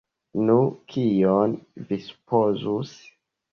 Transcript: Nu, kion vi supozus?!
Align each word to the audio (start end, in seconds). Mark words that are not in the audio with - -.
Nu, 0.45 0.55
kion 0.93 1.55
vi 1.91 2.01
supozus?! 2.09 2.99